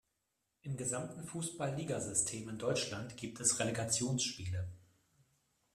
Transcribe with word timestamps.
Im 0.63 0.77
gesamten 0.77 1.25
Fußball-Ligasystem 1.27 2.49
in 2.49 2.57
Deutschland 2.57 3.17
gibt 3.17 3.39
es 3.39 3.59
Relegationsspiele. 3.59 4.67